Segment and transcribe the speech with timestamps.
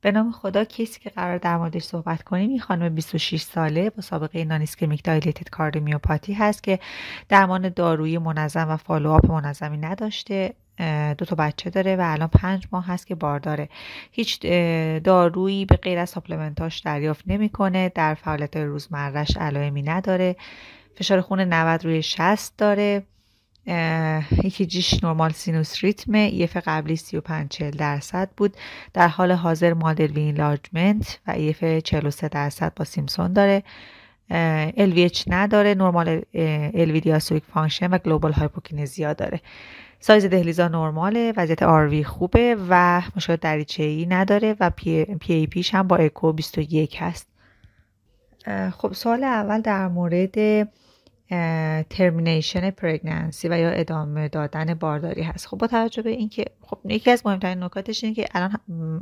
[0.00, 4.02] به نام خدا کسی که قرار در موردش صحبت کنیم این خانم 26 ساله با
[4.02, 6.78] سابقه non-ischemic dilated cardiomyopathy هست که
[7.28, 10.54] درمان دارویی منظم و follow-up منظمی نداشته
[11.18, 13.68] دو تا بچه داره و الان پنج ماه هست که بارداره
[14.10, 14.46] هیچ
[15.04, 20.36] دارویی به غیر از supplement اش دریافت نمی‌کنه در فعالیت روزمرهش علائمی نداره.
[20.96, 23.02] فشار خون 90 روی 60 داره.
[24.44, 28.56] ECG ش normal sinus rhythm ه EF قبلی 35 40 درصد بود.
[28.94, 33.62] در حال حاضر mild LV enlargement و EF 43 درصد با Simpson داره.
[34.76, 36.20] LVH نداره normal
[36.74, 39.40] LV diastolic function و global hypokinesia داره.
[40.00, 45.74] سایز دهلیزا نرماله وضعیت RV خوبه و مشکل دریچه ای نداره و PA, PAP ش
[45.74, 47.26] هم با اکو 21 هست.
[48.70, 50.68] خب سوال اول در مورد
[51.90, 55.46] termination pregnancy و یا ادامه دادن بارداری هست.
[55.46, 58.50] خب با توجه به اینکه خب یکی از مهمترین نکاتش اینه که الان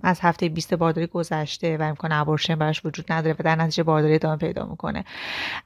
[0.02, 4.14] از هفته 20 بارداری گذشته و امکان abortion براش وجود نداره و در نتیجه بارداری
[4.14, 5.04] ادامه پیدا می‌کنه.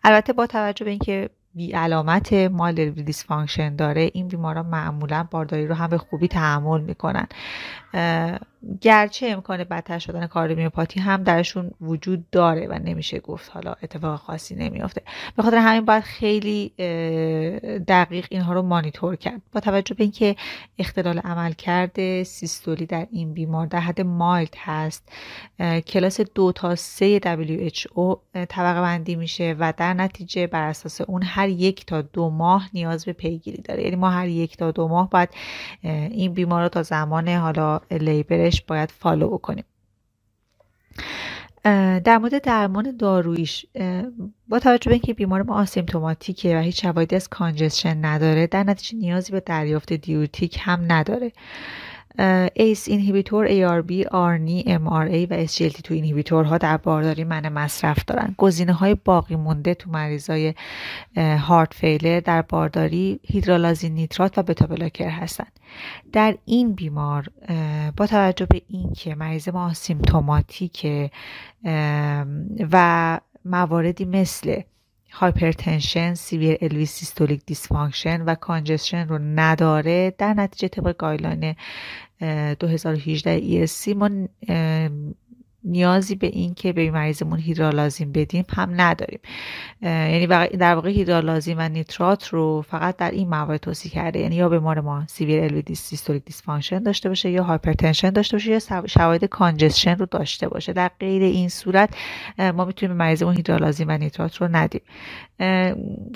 [0.04, 5.74] البته با توجه به اینکه بی علامت mild dysfunction داره این بیماران معمولا بارداری رو
[5.74, 7.26] هم به خوبی تحمل می‌کنن.
[8.80, 14.54] گرچه امکان بدتر شدن cardiomyopathy هم درشون وجود داره و نمیشه گفت حالا اتفاق خاصی
[14.54, 15.02] نمیافته.
[15.36, 16.72] به خاطر همین باید خیلی
[17.88, 19.42] دقیق اینها رو مانیتور کرد.
[19.52, 20.36] با توجه به اینکه
[20.78, 25.12] اختلال عملکرد سیستولی در این بیمار در حد mild هست
[25.86, 28.16] کلاس دو تا سه WHO
[28.48, 33.04] طبقه بندی میشه و در نتیجه بر اساس اون هر یک تا دو ماه نیاز
[33.04, 33.82] به پیگیری داره.
[33.82, 35.28] یعنی ما هر یک تا دو ماه باید
[35.82, 39.64] این بیمار رو تا زمان حالا labor ش باید follow بکنیم.
[42.04, 43.66] در مورد درمان دارویش
[44.48, 48.64] با توجه به اینکه بیمار ما asymptomatic ه و هیچ شواهدی از congestion نداره در
[48.64, 51.32] نتیجه نیازی به دریافت diuretic هم نداره.
[52.54, 58.34] ACE inhibitor ARB, ARNI MRA و SGLT2 inhibitor ها در بارداری منع مصرف دارن.
[58.38, 60.54] گزینه های باقی مونده تو مریضای
[61.16, 65.46] heart failure در بارداری hydralazine nitrate و beta blocker هستن.
[66.12, 67.26] در این بیمار
[67.96, 71.10] با توجه به اینکه مریض ما asymptomatic ه
[72.72, 74.60] و مواردی مثل
[75.12, 80.14] hypertension، severe LV systolic dysfunction و congestion رو نداره.
[80.18, 81.54] در نتیجه طبق guideline
[82.20, 84.10] 2018 ESC ما
[85.64, 89.20] نیازی به این که به مریضمون hydralazine بدیم هم نداریم.
[89.82, 90.26] یعنی
[90.56, 94.18] در واقع hydralazine و nitrate رو فقط در این موارد توصیه کرده.
[94.18, 98.86] یعنی یا بیمار ما severe LV systolic dysfunction داشته باشه یا hypertension داشته باشه یا
[98.86, 100.72] شواهد congestion رو داشته باشه.
[100.72, 101.94] در غیر این صورت
[102.38, 104.82] ما می‌تونیم به مریضمون hydralazine و nitrate رو ندیم.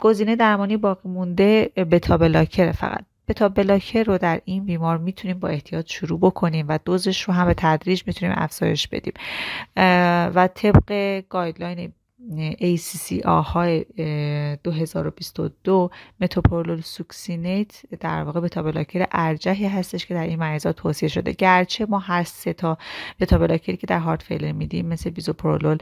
[0.00, 3.04] گزینه درمانی باقی مونده beta blocker فقط.
[3.28, 7.34] beta blocker رو در این بیمار می‌تونیم با احتیاط شروع بکنیم و dose ش رو
[7.34, 9.14] هم به تدریج می‌تونیم افزایش بدیم.
[10.34, 11.92] و طبق guideline
[12.60, 13.84] ACC های
[14.64, 15.90] 2022
[16.20, 21.32] metoprolol succinate در واقع beta blocker ارجحی هستش که در این مریضا توصیه شده.
[21.32, 22.78] گرچه ما هر سه تا
[23.20, 25.78] بتا که در heart failure میدیم مثل bisoprolol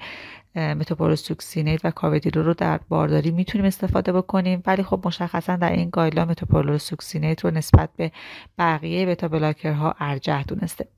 [0.55, 5.91] metoprolol succinate و carvedilol رو در بارداری می‌تونیم استفاده بکنیم ولی خب مشخصا در این
[5.91, 8.13] guideline metoprolol succinate رو نسبت به
[8.59, 10.89] بقیه beta blocker ها ارجح دونسته.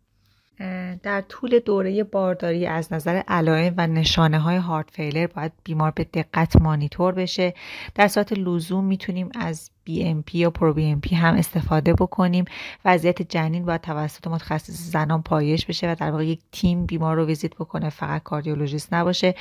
[1.03, 6.05] در طول دوره بارداری از نظر علائم و نشانه های heart failure باید بیمار به
[6.05, 7.55] دقت مانیتور بشه.
[7.95, 12.45] در صورت لزوم می‌تونیم از BNP یا pro BNP هم استفاده بکنیم.
[12.85, 17.25] وضعیت جنین باید توسط متخصص زنان پایش بشه و در واقع یک تیم بیمار رو
[17.25, 17.91] ویزیت بکنه.
[17.91, 19.35] فقط کاردیولوژیست نباشه.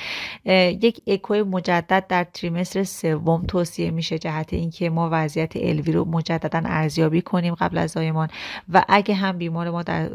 [0.45, 6.61] یک اکو مجدد در trimester سوم توصیه میشه جهت اینکه ما وضعیت LV رو مجددا
[6.65, 8.27] ارزیابی کنیم قبل از زایمان.
[8.69, 10.09] و اگه هم بیمار ما در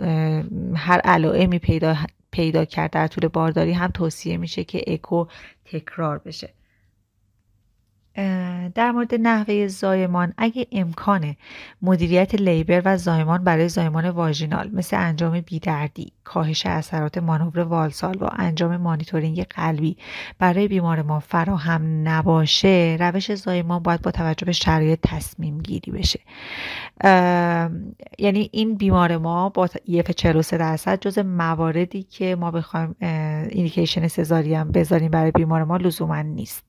[0.77, 1.97] هر علائمی پیدا
[2.31, 5.27] پیدا کرد در طول بارداری هم توصیه میشه که اکو
[5.65, 6.58] تکرار بشه.
[8.79, 11.37] در مورد نحوه زایمان اگه امکان
[11.83, 18.29] مدیریت لیبر و زایمان برای زایمان واژینال مثل انجام بیدردی کاهش اثرات مانور والسال و
[18.33, 19.97] انجام مانیتورینگ قلبی
[20.39, 26.21] برای بیمار ما فراهم نباشه روش زایمان باید با توجه به شرایط تصمیم گیری بشه
[28.19, 34.55] یعنی این بیمار ما با EF 43 درصد جزء مواردی که ما بخوایم indication سزارین
[34.55, 36.65] هم بذاریم برای بیمار ما لزوما نیست.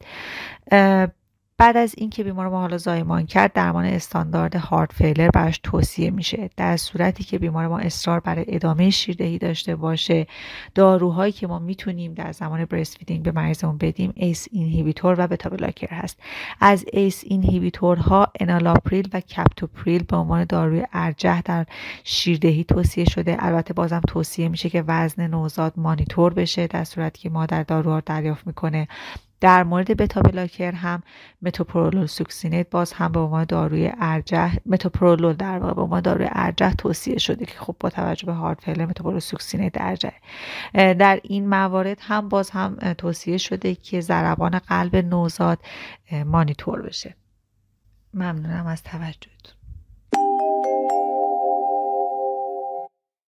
[1.59, 6.49] بعد از اینکه بیمار ما حالا زایمان کرد درمان استاندارد heart failure براش توصیه میشه.
[6.57, 10.27] در صورتی که بیمار ما اصرار برای ادامه شیردهی داشته باشه
[10.75, 15.93] داروهایی که ما می‌تونیم در زمان breastfeeding به مریضمون بدیم ACE inhibitor و beta blocker
[15.93, 16.19] هست.
[16.59, 21.65] از ACE inhibitor ها انالاپریل و کپتوپریل به عنوان داروی ارجح در
[22.03, 23.37] شیردهی توصیه شده.
[23.39, 28.47] البته بازم توصیه میشه که وزن نوزاد مانیتور بشه در صورتی که مادر داروها دریافت
[28.47, 28.87] می‌کنه.
[29.41, 31.03] در مورد beta blocker هم
[31.41, 36.73] متوپرولول succinate باز هم به عنوان داروی ارجح متوپرولول در واقع به عنوان داروی ارجح
[36.73, 40.13] توصیه شده که خب با توجه به heart failure متوپرولول succinate ارجح.
[40.73, 45.59] در این موارد هم باز هم توصیه شده که ضربان قلب نوزاد
[46.25, 47.15] مانیتور بشه.
[48.13, 49.58] ممنونم از توجهتون.